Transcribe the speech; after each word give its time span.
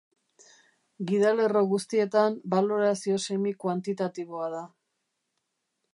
Gidalerro 1.11 1.61
guztietan 1.73 2.39
balorazio 2.55 3.19
semi-kuantitatiboa 3.27 4.49
da. 4.59 4.67